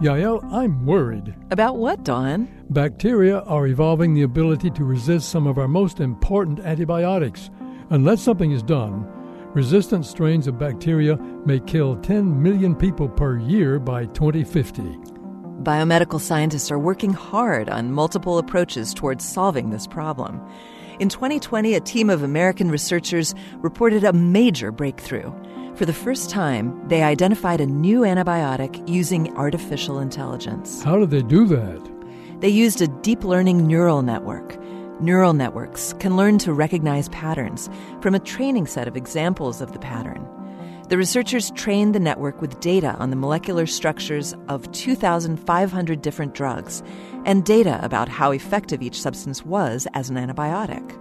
[0.00, 1.34] Yael, I'm worried.
[1.50, 2.48] About what, Don?
[2.68, 7.48] Bacteria are evolving the ability to resist some of our most important antibiotics.
[7.88, 9.06] Unless something is done,
[9.54, 11.16] resistant strains of bacteria
[11.46, 14.82] may kill 10 million people per year by 2050.
[15.62, 20.42] Biomedical scientists are working hard on multiple approaches towards solving this problem.
[21.00, 25.32] In 2020, a team of American researchers reported a major breakthrough.
[25.76, 30.82] For the first time, they identified a new antibiotic using artificial intelligence.
[30.82, 32.40] How did they do that?
[32.40, 34.58] They used a deep learning neural network.
[35.02, 37.68] Neural networks can learn to recognize patterns
[38.00, 40.26] from a training set of examples of the pattern.
[40.88, 46.82] The researchers trained the network with data on the molecular structures of 2,500 different drugs
[47.26, 50.98] and data about how effective each substance was as an antibiotic.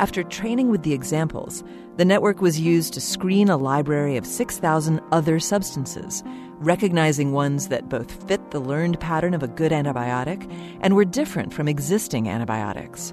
[0.00, 1.62] After training with the examples,
[1.98, 6.24] the network was used to screen a library of 6,000 other substances,
[6.56, 11.52] recognizing ones that both fit the learned pattern of a good antibiotic and were different
[11.52, 13.12] from existing antibiotics.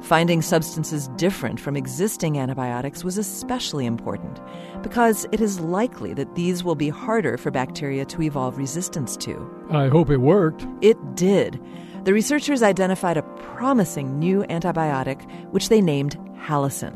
[0.00, 4.40] Finding substances different from existing antibiotics was especially important
[4.80, 9.66] because it is likely that these will be harder for bacteria to evolve resistance to.
[9.72, 10.64] I hope it worked.
[10.82, 11.60] It did.
[12.04, 16.94] The researchers identified a promising new antibiotic, which they named Halicin.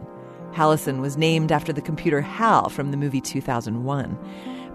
[0.52, 4.18] Hallison was named after the computer HAL from the movie 2001.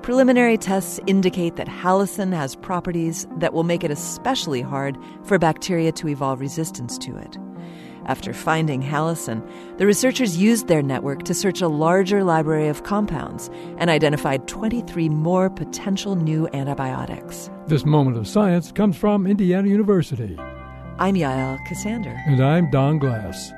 [0.02, 5.92] Preliminary tests indicate that Halicin has properties that will make it especially hard for bacteria
[5.94, 7.38] to evolve resistance to it.
[8.06, 9.46] After finding Halicin,
[9.78, 15.10] the researchers used their network to search a larger library of compounds and identified 23
[15.10, 17.50] more potential new antibiotics.
[17.68, 20.38] This moment of science comes from Indiana University.
[21.00, 22.18] I'm Yael Ksander.
[22.28, 23.52] And I'm Don Glass.